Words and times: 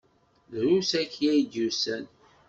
Drus 0.51 0.89
akya 1.01 1.31
i 1.39 1.43
d-yusan. 1.51 2.05